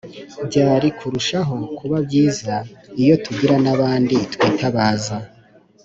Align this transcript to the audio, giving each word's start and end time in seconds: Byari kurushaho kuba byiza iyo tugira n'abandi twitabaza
Byari 0.47 0.87
kurushaho 0.97 1.53
kuba 1.77 1.97
byiza 2.07 2.55
iyo 3.01 3.15
tugira 3.23 3.55
n'abandi 3.63 4.15
twitabaza 4.33 5.15